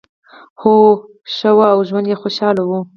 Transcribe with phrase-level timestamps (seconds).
[0.61, 0.81] هوا
[1.35, 2.71] ښه وه او ژوند یې خوشحاله و.